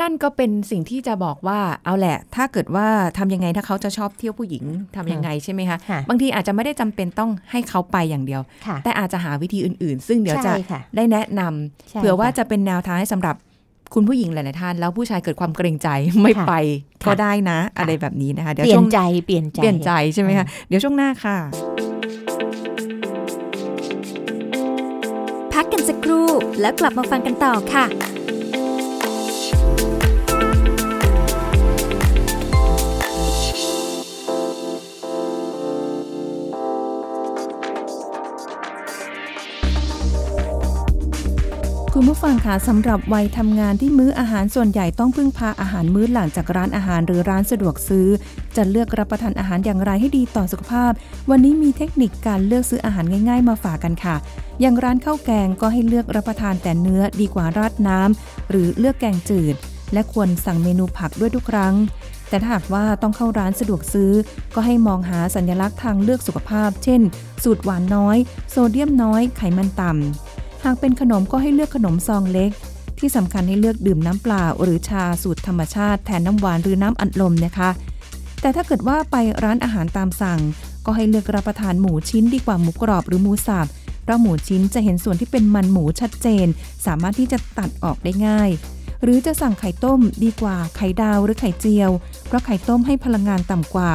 [0.00, 2.86] นั่นก็เป็นสิ่งที่จะบอกว่าเอาแหละ ถ้าเกิดว่า
[3.18, 4.64] ทำยังไงถ้าเขาจะชอบเที่ยวผู้หญิง
[4.96, 13.36] ทำยังไงใช่ไหมคะค่ะบางทีอาจจะไม่ได้จำเป็นต้องให้เขาไปอย่างเดียวค่ะแต่อาจจะหาวิธีอื่น ๆ ซึ่งเดี๋ยวจะใช่ค่ะได้แนะนำใช่เผื่อว่าค่จะเป็นแนวทางให้สำหรับ
[13.94, 15.88] คุณผู้หญิงหลาย ๆ ท่านแล้วผู้ชายเกิดความเกรงใจ
[16.22, 16.54] ไม่ค่ะไป
[17.06, 21.36] ก็ค่ะได้นะ อะไรแบบนี้นะคะเดี๋ยวเปลี่ยช่นวงใจเปลี่ยนใจเปลี่ยนใจใช่ไหมคะเดี๋ยวช่วงหน้าค่ะ
[25.52, 26.28] พักกันสักครู่
[26.60, 28.11] แล้วกลับมาฟังกันต่อค่ะ
[42.30, 48.08] ฟังคะสำหรับวัยทำงานที่มื้ออาหารส่วนใหญ่ต้องพึ่งพาอาหารมื้อหลังจากร้านอาหารหรือร้านสะดวกซื้อ
[48.56, 50.92] จะเลือกรับประทานอาหารอย่างไรให้ดีต่อสุขภาพ
[51.30, 54.16] วันนี้มีเทคนิคการเลือกซื้ออาหารง่าย ๆ มาฝากกันค่ะ
[54.60, 59.54] อย่างร้านข้าวแกงก็ให้เลือกรับประทานแต่เนื้อดีกว่าราดน้ำหรือเลือกแกงจืด
[59.92, 61.74] และควรสั่งเมนูผักด้วยทุกครั้ง
[62.28, 64.12] แต่ถ้าหากว่าต้องเข้าร้านสะดวกซื้อ
[64.54, 67.00] ก็ให้มองหาสัญลักษณ์ทางเลือกสุขภาพ เช่น
[67.44, 68.16] สูตรหวานน้อย
[68.50, 70.31] โซเดียมน้อย ไขมันต่ำ
[70.64, 72.50] หากเป็นขนมก็ให้เลือกขนมซองเล็ก
[72.98, 77.70] ที่สำคัญให้เลือกดื่มน้ำเปล่า หรือชาสูตรธรรมชาติแทนน้ำหวานหรือน้ำอัดลมนะคะ
[78.40, 80.40] แต่ถ้าเกิดว่าไปร้านอาหารตามสั่ง
[80.86, 83.68] ก็ให้เลือกรับประทานหมูชิ้นดีกว่าหมูกรอบหรือหมูสับ
[84.02, 86.46] เพราะหมูชิ้นจะเห็นส่วนที่เป็นมันหมูชัดเจน
[86.86, 88.50] สามารถที่จะตัดออกได้ง่าย
[89.02, 91.90] หรือจะสั่งไข่ต้มดีกว่าไข่ดาวหรือไข่เจียว
[92.26, 93.92] เพราะไข่ต้มให้พลังงานต่ำกว่า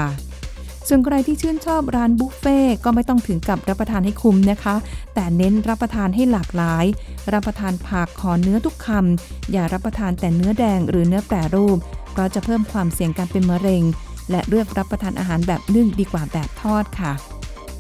[0.89, 4.76] ส่วนใครที่ชื่นชอบร้านบุฟเฟ่ก็ไม่ต้องถึงกับรับประทานให้คุ้มนะคะ
[5.13, 6.86] แต่เน้นรับประทานให้หลากหลาย
[7.34, 11.78] รับประทานผักขอเนื้อทุกคำอย่ารับประทานแต่เนื้อแดงหรือเนื้อแปรรูป
[12.12, 13.84] เพราะจะเพิ่มความเสี่ยงการเป็นมะเร็ง
[14.32, 17.12] และเลือกรับประทานอาหารแบบนึ่งดีกว่าแบบทอดค่ะ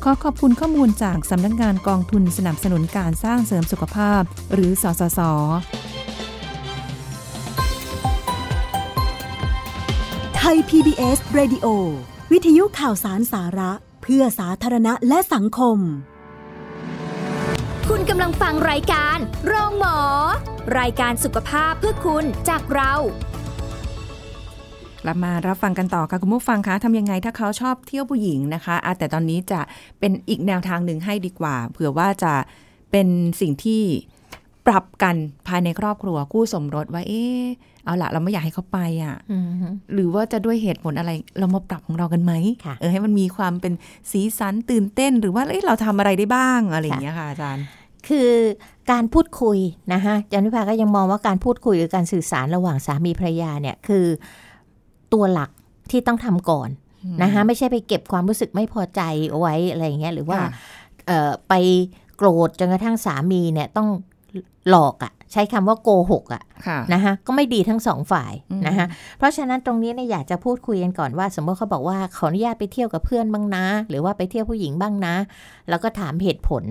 [0.03, 4.21] ขอขอบคุณข้อมูลจากสำนักงานกองทุนสนับสนุนการสร้างเสริมสุขภาพ
[4.53, 5.19] หรือสสส
[10.37, 11.67] ไทย PBS Radio
[12.33, 13.71] วิทยุข่าวสารสาระ
[14.03, 15.77] เพื่อสาธารณะและสังคม
[17.89, 19.99] คุณกำลังฟังรายการโรงหมอ
[20.79, 22.93] รายการสุขภาพเพื่อคุณจากเรา
[25.03, 29.61] กลับมารับฟังกันต่อค่ะคุณผู้ฟังคะทำยังไงถ้าเขาชอบเที่ยวผู้หญิงนะคะอะแต่ตอนนี้จะ
[29.99, 32.33] เป็นอีกแนวทางหนึ่งให้ดีกว่า เผื่อว่าจะ
[32.91, 33.07] เป็น
[33.41, 33.81] สิ่งที่
[34.67, 35.15] ปรับกัน
[35.47, 37.43] ภายในครอบครัวคู่สมรสว่าเอ๊ะ
[37.87, 42.33] เอาละเราไม่อยากให้เขาไปอะอืมฮึหรือว่าจะด้วยเหตุผลอะไร เรามาปรับของเรากันไหม
[42.65, 43.73] ค่ะเออให้มันมีความเป็น
[44.11, 47.63] สีสันตื่นเต้น หรือว่าเอ้ยเราทำอะไรได้บ้างอะไรอย่างเงี้ยค่ะอาจารย์
[48.07, 48.29] คือ
[48.91, 49.57] การพูดคุย
[49.93, 54.05] นะคะจันวิภาก็ยังมองว่าการพูดคุยหรือการสื่อสารระหว่างสามีภรรยาเนี่ยคือ
[55.13, 55.49] ตัวหลัก
[55.91, 56.69] ที่ต้องทำก่อน
[57.23, 60.49] นะคะไม่ใช่ไปเก็บความรู้สึกไม่พอใจเอาไว้อะไรอย่างเงี้ยหรือว่าค่ะ
[61.07, 61.53] เอ่อไป
[62.17, 63.87] โกรธจนกระทั่งสามีเนี่ยต้อง
[64.69, 68.87] หลอกอะ่ะ ใช้คำว่าโกหกอะค่ะนะคะก็ไม่ดีทั้งสองฝ่ายอืมนะคะ
[69.17, 75.15] เพราะฉะนั้นตรงนี้เนี่ยอยากจะพูดคุยกันก่อนว่า สมมติเขาบอกว่าขออนุญาตไปเที่ยวกับเพื่อนบ้างนะ หรือว่าไปเที่ยวผู้หญิงบ้างนะ
[75.69, 76.63] แล้วก็ถามเหตุผล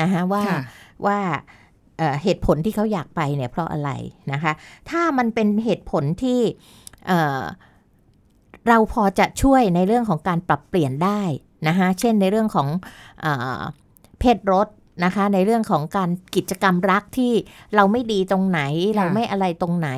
[0.00, 0.60] นะคะว่าค่ะ
[1.06, 1.18] ว่า
[1.98, 3.90] เอ่อเหตุผลที่เขาอยากไปเนี่ยเพราะอะไร
[4.32, 4.52] นะคะ
[4.90, 6.40] ถ้ามันเป็นเหตุผลที่
[7.06, 7.42] เอ่อ
[8.68, 11.22] เราพอจะช่วยในเรื่องของการปรับเปลี่ยนได้
[11.68, 12.68] นะคะเช่นในเรื่องของ
[13.20, 13.26] เอ
[13.58, 13.60] อ
[14.18, 14.68] เพศรถ
[15.04, 17.32] นะคะ ในเรื่องของการกิจกรรมรักที่
[17.74, 18.60] เราไม่ดีตรงไหน
[18.96, 19.90] เราไม่อะไรตรงไหน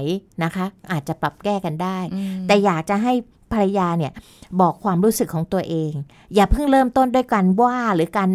[0.44, 3.12] นะคะ อาจจะปรับแก้กันได้อืมแต่อยากจะให้
[3.52, 4.12] ภรรยาเนี่ย
[4.60, 5.92] บอกความรู้สึกของตัวเอง
[6.34, 8.30] อย่าเพิ่งเริ่มต้นด้วยการว่าหรือการ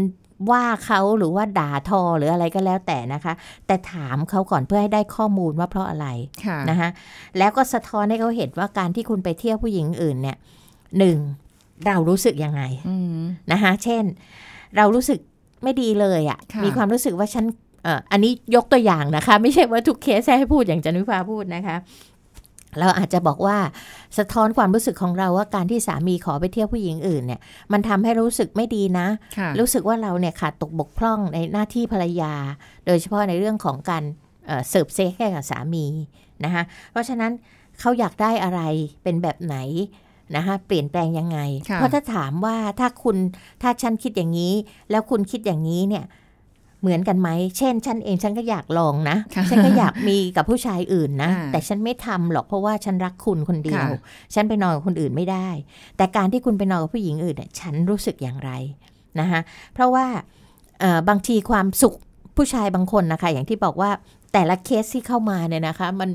[0.52, 3.34] ว่าเขาหรือว่าด่าทอหรืออะไรก็แล้วแต่นะคะ
[3.68, 6.08] แต่ถามเขาก่อนเพื่อให้ได้ข้อมูลว่าเพราะอะไร
[6.46, 6.90] ค่ะนะคะ
[7.38, 10.38] แล้วก็สะท้อนให้เขาเห็นว่าการที่คุณไปเที่ยวผู้หญิงอื่นเนี่ย
[10.98, 11.18] หนึ่ง
[11.86, 14.04] เรารู้สึกยังไงอืมนะคะเช่น
[14.78, 15.20] เรารู้สึก
[15.66, 17.46] ไม่ดีเลยอะค่ะ่ะ มีความรู้สึกว่าฉัน
[17.84, 21.76] เอ่ออันนี้ยกตัวอย่างนะคะ ไม่ใช่ว่าทุกเคสให้พูดอย่างจันวิภาพูดนะคะ
[22.80, 23.58] เราอาจจะบอกว่า
[24.18, 27.40] สะท้อนความรู้สึกของเราว่าการที่สามีขอไปเที่ยวผู้หญิงอื่นเนี่ย
[27.72, 32.34] มันทำให้รู้สึกไม่ดีนะค่ะรู้สึกว่าเราเนี่ยขาดตกบกพร่องในหน้าที่ภรรยา
[32.86, 34.04] โดยเฉพาะในเรื่องของการ
[34.46, 35.86] เอ่อเสิร์ฟเซ็กให้กับสามี
[36.44, 37.32] นะคะเพราะฉะนั้น
[37.80, 38.62] เขาอยากได้อะไร
[39.04, 39.56] เป็นแบบไหน
[40.36, 43.18] นะคะเปลี่ยนแปลงยังไงค่ะเพราะถ้าถามว่าถ้าคุณ
[43.62, 44.54] ถ้าฉันคิดอย่างนี้
[44.92, 46.06] แล้วคุณคิดอย่างนี้เนี่ย
[46.82, 54.00] เหมือนกันไหม เช่น ฉันเองฉันก็อยากลองนะค่ะฉันก็อยากมีกับผู้ชายอื่นนะอ่าแต่ฉันไม่ทำหรอกเพราะว่าฉันรักคุณคนเดียวค่ะ
[54.34, 55.48] ฉันไปนอนกับคนอื่นไม่ได้
[55.98, 58.52] แต่การที่คุณไปนอนกับผู้หญิงอื่นเนี่ยฉันรู้สึกอย่างไร
[59.20, 59.40] นะคะ
[59.74, 60.06] เพราะว่า
[60.80, 61.96] เอ่อบางทีความสุข
[62.38, 63.90] ผู้ชายบางคนนะคะ อย่างที่บอกว่า
[64.36, 66.10] แต่ละเคสที่เข้ามาเนี่ยนะคะมัน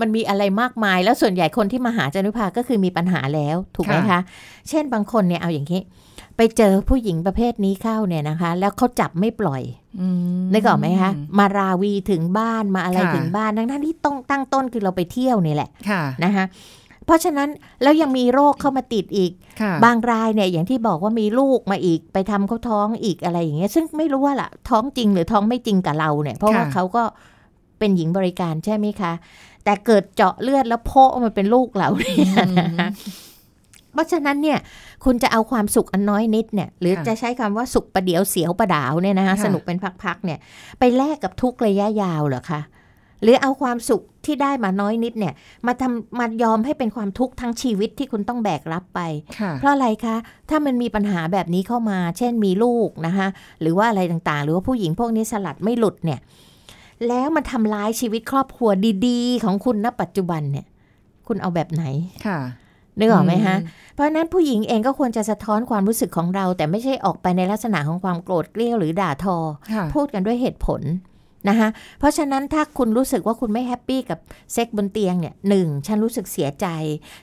[0.00, 4.20] มันมีอะไรมากมายแล้วส่วนใหญ่คนที่มาหาจันนุภาก็คือมีปัญหาแล้วถูกไหมค่ะคะ
[4.68, 5.80] เช่นบางคนเนี่ยเอาอย่างนี้
[6.36, 9.62] ไปเจอผู้หญิงประเภทนี้เข้าเนี่ยนะคะ แล้วเขาจับไม่ปล่อย
[10.00, 16.44] อืมนึกออกไหมคะมาราวีถึงบ้านมาอะไรค่ะถึงบ้านทั้งนั้นที่ต้องตั้งต้นคือเราไปเที่ยวนี่แหละค่ะนะคะ
[17.04, 17.48] เพราะฉะนั้น
[17.82, 27.02] แล้วยังมีโรคเข้ามาติดอีกค่ะบางรายเนี่ยอย่างที่บอกว่ามีลูกมาอีกไปทำเขาท้องอีกอะไรอย่างเงี้ยซึ่งไม่รู้ว่าล่ะท้องจริงหรือท้องไม่จริงกับเราเนี่ย เพราะว่าค่ะเขาก็
[27.78, 29.12] เป็นหญิงบริการใช่ไหมคะ
[29.64, 32.88] แต่เกิดเจาะเลือดแล้วโพะมันเป็นลูกเราเนี่ยนะคะ
[33.92, 34.58] เพราะฉะนั้นเนี่ย
[35.04, 40.38] คุณจะเอาความสุขอันน้อยนิดเนี่ย หรือค่ะจะใช้คำว่าสุขประเดี๋ยวเสียวประดาวเนี่ยนะคะค่ะสนุกเป็นพักๆเนี่ย
[40.78, 42.60] ไปแลกกับทุกข์ระยะยาวเหรอคะ
[43.22, 45.34] หรือเอาความสุขที่ได้มาน้อยนิดเนี่ย
[45.66, 49.00] มาทำมายอมให้เป็นความทุกข์ทั้งชีวิตที่คุณต้องแบกรับไป
[49.38, 50.16] ค่ะเพราะอะไรคะ
[50.50, 53.28] ถ้ามันมีปัญหาแบบนี้เข้ามา เช่นมีลูกนะคะ
[53.60, 56.20] หรือว่าอะไรต่างๆ หรือว่าผู้หญิงพวกนี้สลัดไม่หลุดเนี่ย
[57.08, 58.70] แล้วมันทำร้ายชีวิตครอบครัว
[59.06, 60.66] ดีๆ ของคุณณปัจจุบันเนี่ย
[61.26, 61.84] คุณเอาแบบไหน
[62.26, 62.38] ค่ะ
[62.98, 63.56] นึกออกไหมฮะ
[63.94, 69.36] เพราะฉะนั้นผู้หญิงเองก็ควรจะสะท้อนความรู้สึกของเรา แต่ไม่ใช่ออกไปในลักษณะของความโกรธเกลี้ยวหรือด่าทอ
[69.72, 70.82] ค่ะพูดกันด้วยเหตุผล
[71.48, 74.18] นะคะเพราะฉะนั้นถ้าคุณรู้สึกว่าคุณไม่แฮปปี้กับ
[74.52, 76.66] เซ็กบนเตียงเนี่ยหนึ่งฉันรู้สึกเสียใจ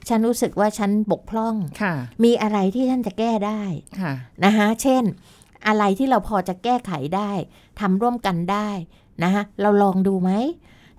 [0.08, 3.62] ฉันรู้สึกว่าฉันบกพร่องค่ะมีอะไรที่ท่านจะแก้ได้
[4.02, 4.14] ค่ะ
[4.46, 5.04] นะคะเช่น
[5.68, 7.32] อะไรที่เราพอจะแก้ไขได้
[7.80, 8.70] ทำร่วมกันได้
[9.24, 10.32] นะคะเราลองดูไหม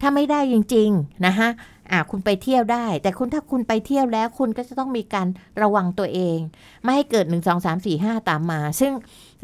[0.00, 1.48] ถ้าไม่ได้จริงๆนะคะ
[1.92, 5.26] อะคุณไปเที่ยวได้ แต่คุณถ้าคุณไปเที่ยวแล้วคุณก็จะต้องมีการ
[5.62, 6.38] ระวังตัวเอง
[6.82, 8.92] ไม่ให้เกิด 1 2 3 4 5 ตามมา ซึ่ง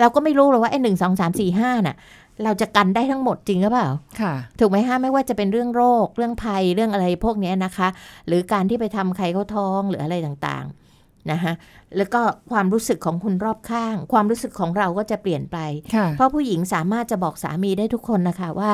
[0.01, 1.97] เราก็ไม่รู้หรอกว่าไอ้หนึ่งสองสามสี่ห้าน่ะ
[2.45, 3.89] เราจะกันได้ทั้งหมดจริงหรือเปล่า
[4.21, 7.89] ค่ะ ถูกไหมฮะ ไม่ว่าจะเป็นเรื่องโรค เรื่องภัย เรื่องอะไรพวกเนี้ยนะคะ
[8.27, 10.82] หรือการที่ไปทำใครเขาท้องหรืออะไรต่างๆ
[11.31, 11.53] นะคะ
[11.97, 15.59] แล้วก็ความรู้สึกของคุณรอบข้าง ความรู้สึกของเราก็จะเปลี่ยนไป
[15.95, 18.73] ค่ะเพราะผู้หญิงสามารถจะบอกสามีได้ทุกคนนะคะว่า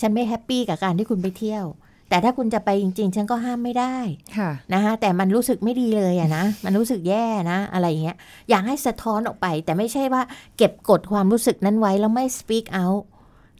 [0.00, 1.66] ฉันไม่แฮปปี้กับการที่คุณไปเที่ยว
[2.10, 3.96] แต่ถ้าคุณจะไปจริง ๆ ฉันก็ห้ามไม่ได้
[4.36, 8.16] ค่ะนะคะแต่มันรู้สึกไม่ดีเลยอะนะมันรู้สึกแย่นะ อะไรอย่างเงี้ย
[8.50, 10.22] อยากให้สะท้อนออกไป แต่ไม่ใช่ว่า
[10.56, 13.02] เก็บกดความรู้สึกนั้นไว้แล้วไม่ speak out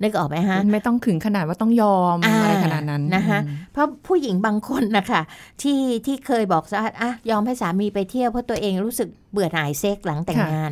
[0.03, 5.21] นึกออกไหมฮะ ไม่ต้องถึงขนาดว่าต้องยอมอ่าอะไรขนาดนั้นนะคะอืมเพราะผู้หญิงบางคนนะคะ
[5.63, 10.71] ที่ที่เคยบอกสาอะยอมให้สามีไปเที่ยวเพราะตัวเองรู้สึกเบื่อหน่ายเซ็กหลังแต่งงาน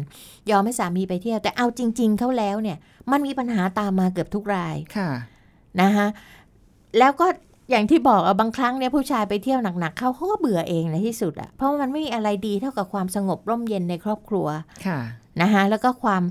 [0.51, 2.77] ยอมให้สามีไปเที่ยว แต่เอาจริง ๆเขาแล้วเนี่ย
[3.11, 5.11] มันมีปัญหาตามมาเกือบทุกรายค่ะ
[5.81, 6.07] นะคะ
[6.99, 7.27] แล้วก็
[7.71, 14.47] อย่างที่บอกอะบางครั้งเนี่ยผู้ชายไปเที่ยวหนักๆเขาเขาก็เบื่อเองในที่สุดอะเพราะว่ามันไม่มีอะไรดีเท่ากับความสงบร่มเย็นในครอบครัว
[14.87, 15.01] ค่ะ
[15.43, 16.23] นะคะแล้วก็ความ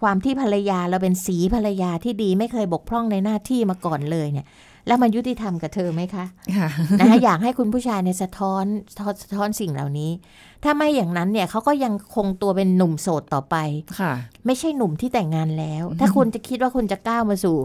[0.00, 4.46] ความที่ภรรยาเราเป็นสีภรรยาที่ดีไม่เคยบกพร่องในหน้าที่มาก่อนเลยเนี่ย
[4.86, 6.24] แล้วมันยุติธรรมกับเธอไหมคะ
[6.56, 6.68] ค่ะ
[7.00, 10.10] นะคะอยากให้คุณผู้ชายในยสะท้อนสะท้อนสะท้อนสิ่งเหล่านี้
[10.64, 13.56] ถ้าไม่อย่างนั้นเนี่ยเขาก็ยังคงตัวเป็นหนุ่มโสดต่อไป
[14.00, 14.12] ค่ะ
[14.46, 17.56] ไม่ใช่หนุ่มที่แต่งงานแล้ว ถ้าคุณจะคิดว่าคุณจะก้าวมาสู่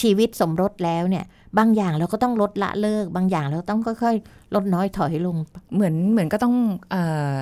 [0.00, 1.24] ชีวิตสมรสแล้วเนี่ย
[1.58, 5.36] บางอย่างเราก็ต้องลดละเลิก บางอย่างเราต้องค่อยๆลดน้อยถอยลง
[5.74, 6.54] เหมือนเหมือนก็ต้อง
[6.90, 7.32] เอ่อ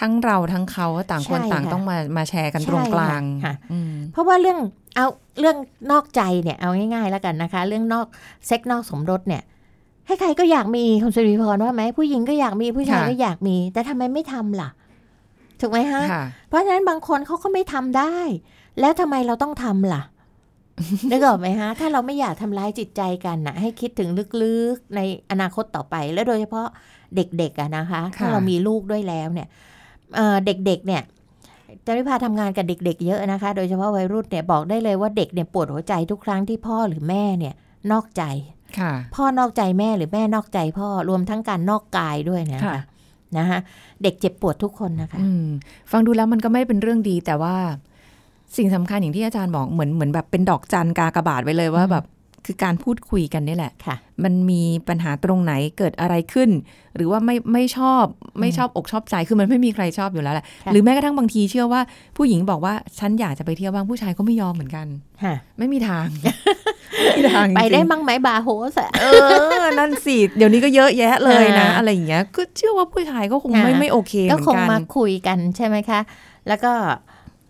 [0.00, 4.58] ทั้งเราทั้งเขาต่างคนใช่ต่างค่ะต้องมามาแชร์กันใช่ตรงกลางค่ะอืมเพราะว่าเรื่อง
[4.96, 5.06] เอา
[5.40, 5.56] เรื่อง
[5.90, 8.06] นอกใจเนี่ยเอาง่ายๆแล้วกันนะคะ เรื่องนอก
[8.46, 9.42] เซ็กนอกสมรสเนี่ย
[10.06, 14.70] ให้ใครก็อยากมีคุณสุริพรว่าไหมผู้หญิงก็อยากมีผู้ชายค่ะก็อยากมี แต่ทำไมไม่ทำล่ะ
[15.60, 18.16] ถูกไหมฮะค่ะเพราะฉะนั้นบางคนเขาก็ไม่ทำได้
[18.80, 20.02] แล้วทำไมเราต้องทำล่ะ
[21.10, 24.08] นึกออกไหมฮะ ถ้าเราไม่อยากทำร้ายจิตใจกันนะให้คิดถึง
[24.42, 25.00] ลึกๆใน
[25.30, 26.66] อนาคตต่อไป และโดยเฉพาะ
[27.16, 29.48] เด็กๆอะนะคะ ถ้าค่ะเรามีลูกด้วยแล้วเนี่ย
[30.16, 31.02] เอ่อเด็กๆเนี่ย
[31.86, 37.54] จะริพาทำงานกับเด็ก ๆ เยอะนะคะ โดยเฉพาะวัยรุ่นเนี่ยบอกได้เลยว่าเด็กเนี่ยปวดหัวใจทุกครั้งที่พ่อหรือแม่เนี่ย
[37.92, 38.22] นอกใจ
[38.78, 42.82] ค่ะพ่อนอกใจแม่หรือแม่นอกใจพ่อรวมทั้งการนอกกายด้วยนะค่ะคะ
[43.36, 43.58] นะคะ
[44.02, 45.46] เด็กเจ็บปวดทุกคนนะคะอืม
[45.90, 47.56] ฟังดูแล้วมันก็ไม่เป็นเรื่องดีแต่ว่า
[48.56, 52.04] สิ่งสำคัญอย่างที่อาจารย์บอกเหมือนเหมือนแบบเป็นดอกจันกากระบาดไว้เลยว่าอืมแบบ
[52.46, 56.50] คือการพูดคุยกันนี่แหละค่ะ มันมีปัญหาตรงไหนเกิดอะไรขึ้น
[56.96, 58.04] หรือว่าไม่ไม่ชอบ
[58.40, 61.80] ไม่ชอบอกชอบใจคือมันไม่มีใครชอบอยู่แล้วแหละค่ะหรือแม้กระทั่งบางทีเชื่อว่า
[62.16, 64.86] ผู้หญิงบอกว่าฉันอยากจะไปเที่ยวบ้างผู้ชายก็ไม่ยอมเหมือนกัน
[65.22, 66.06] ค่ะไม่มีทาง
[66.98, 69.06] ไม่มีทางจริงๆไปได้มั้งไหมบาร์โฮสอะเอ
[69.62, 76.00] อ นั่นสิเดี๋ยวนี้ก็เยอะแยะเลยนะอ่าอะไรอย่างเงี้ยก็เชื่อว่าผู้ชายก็คงไม่อ่าไม่โอเคเหก็มือนคงกันมาคุยกันใช่ไหมคะ
[76.48, 76.72] แล้วก็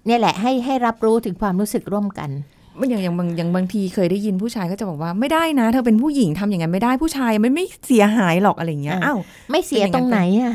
[0.06, 9.18] เนี่ยแหละให้ให้รับรู้ถึงความรู้สึกร่วมกันมัน อย่างอย่างบางอย่างบางทีเคยได้ยินผู้ชายก็จะบอกว่าไม่ได้นะ เธอเป็นผู้หญิงทำอย่างนั้นไม่ได้ผู้ชายมันไม่เสียหายหรอกอะไรอย่างเงี้ยอะอ้าว
[9.50, 10.54] ไม่เสียตรงไหนอะ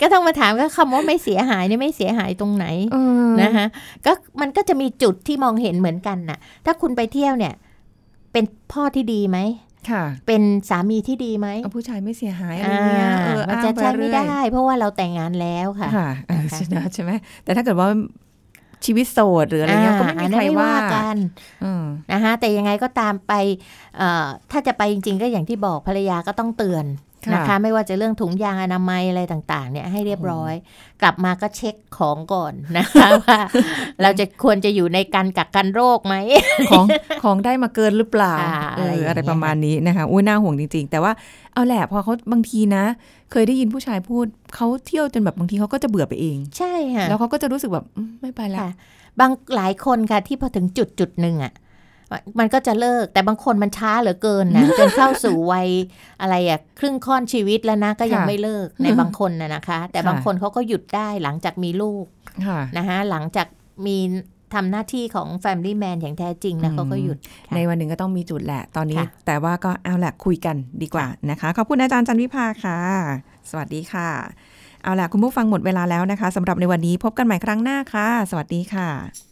[0.00, 2.96] ก็ต้องมาถามก็คำว่าไม่เสียหายเนี่ยไม่เสียหายตรงไหนเอ
[3.28, 3.66] อนะคะ
[4.06, 7.54] ก็มันก็จะมีจุดที่มองเห็นเหมือนกันน่ะ ถ้าคุณไปเที่ยวเนี่ย
[8.32, 9.38] เป็นพ่อที่ดีไหม
[9.90, 17.10] ค่ะเป็นสามีที่ดีไหมเอาผู้ชายไม่เสียหายอะไรเงี้ยเออมันจะอ้างปใช้ไม่เรื่อยได้ เพราะว่าเราแต่งงานแล้วค่ะค่ะเออนะคะใช่ไหมใช่ไหม
[17.44, 17.88] แต่ถ้าเกิดว่า
[18.86, 21.16] ชีวิตโสดหรืออะไรเงี้ยก็ไม่มีอันใคนั้นรว่ากัน
[21.62, 23.32] เออนะคะแต่ยังไงก็ตามไป
[23.96, 26.84] เอ่อถ้าจะไปจริง ๆ ก็อย่างที่บอกภรรยาก็ต้องเตือน
[27.34, 30.54] นะคะไม่ว่าจะเรื่องถุงยางอนามัยอะไรต่างๆเนี่ยให้เรียบร้อย
[31.02, 33.38] กลับมาก็เช็คของก่อนนะคะว่า
[34.02, 36.14] เราจะควรจะอยู่ในการกักกันโรคไหม
[36.70, 36.84] ของ
[37.22, 41.12] ของได้มาเกินหรือเปล่าอ่าเออะไรอย่างเงี้ยออะไรประมาณนี้นะคะอุ้ยน่าห่วงจริง ๆ แต่ว่า
[41.54, 42.84] เอาแหละพอเขาบางทีนะ
[43.30, 48.72] เคยได้ยินผู้ชายพูดเขาเที่ยวจนแบบบางทีเขาก็จะเบื่อไปเอง ใช่ค่ะแล้วเขาก็จะรู้สึกแบบอืมไม่ไปแล้วค่ะ
[49.20, 51.52] บางหลายคนค่ะที่พอถึงจุดจุดหนึ่งอะ
[52.38, 55.68] มันก็จะเลิกแต่บางคนมันช้าเหลือเกินนะจนเข้าสู่วัย
[56.20, 62.04] อะไรอะครึ่งค่อนชีวิตแล้วนะก็ยังค่ะไม่เลิกในบางคนนะนะคะ แต่ค่ะบางคนเขาก็หยุดได้หลังจากมีลูก
[62.46, 63.46] ค่ะนะคะหลังจาก
[63.86, 63.98] มี
[64.54, 72.78] ทำหน้าที่ของ Family Man อย่างแท้จริงแล้วอืมเขาก็หยุดค่ะในวันหนึ่งก็ต้องมีจุดแหละ ตอนนี้ค่ะแต่ว่าก็เอาแหละคุยกันดีกว่านะคะ ขอบคุณอาจารย์จันวิภาค่ะ
[73.50, 74.10] สวัสดีค่ะ
[74.82, 79.31] เอาล่ะ คุณผู้ฟังหมดเวลาแล้วนะคะสำหรับในวันนี้พบกันใหม่ครั้งหน้าค่ะ สวัสดีค่ะ